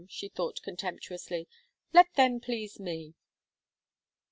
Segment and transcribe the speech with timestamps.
[0.09, 1.47] she thought, contemptuously.
[1.93, 3.13] "Let them please me."